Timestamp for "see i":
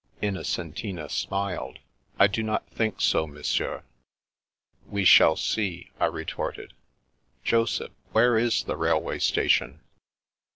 5.35-6.07